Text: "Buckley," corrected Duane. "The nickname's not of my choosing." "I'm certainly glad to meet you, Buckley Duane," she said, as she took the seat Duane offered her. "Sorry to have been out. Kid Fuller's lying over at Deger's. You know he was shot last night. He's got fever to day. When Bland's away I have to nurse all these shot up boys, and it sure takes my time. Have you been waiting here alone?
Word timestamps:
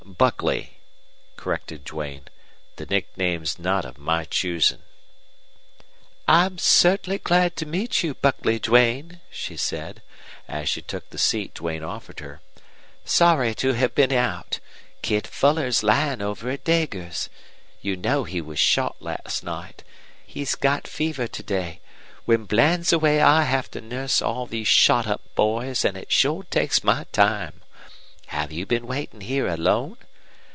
"Buckley," 0.17 0.77
corrected 1.35 1.83
Duane. 1.83 2.25
"The 2.75 2.85
nickname's 2.85 3.57
not 3.57 3.85
of 3.85 3.97
my 3.97 4.25
choosing." 4.25 4.83
"I'm 6.27 6.59
certainly 6.59 7.17
glad 7.17 7.55
to 7.57 7.65
meet 7.65 8.03
you, 8.03 8.13
Buckley 8.13 8.59
Duane," 8.59 9.21
she 9.31 9.57
said, 9.57 10.03
as 10.47 10.69
she 10.69 10.81
took 10.83 11.09
the 11.09 11.17
seat 11.17 11.55
Duane 11.55 11.81
offered 11.83 12.19
her. 12.19 12.39
"Sorry 13.03 13.55
to 13.55 13.73
have 13.73 13.95
been 13.95 14.11
out. 14.13 14.59
Kid 15.01 15.25
Fuller's 15.25 15.81
lying 15.81 16.21
over 16.21 16.51
at 16.51 16.63
Deger's. 16.65 17.27
You 17.81 17.95
know 17.95 18.23
he 18.23 18.41
was 18.41 18.59
shot 18.59 19.01
last 19.01 19.43
night. 19.43 19.83
He's 20.23 20.53
got 20.53 20.87
fever 20.87 21.25
to 21.27 21.41
day. 21.43 21.79
When 22.25 22.45
Bland's 22.45 22.93
away 22.93 23.21
I 23.21 23.43
have 23.43 23.71
to 23.71 23.81
nurse 23.81 24.21
all 24.21 24.45
these 24.45 24.67
shot 24.67 25.07
up 25.07 25.21
boys, 25.33 25.83
and 25.83 25.97
it 25.97 26.11
sure 26.11 26.43
takes 26.43 26.83
my 26.83 27.05
time. 27.11 27.53
Have 28.27 28.51
you 28.53 28.65
been 28.65 28.87
waiting 28.87 29.19
here 29.21 29.47
alone? 29.47 29.97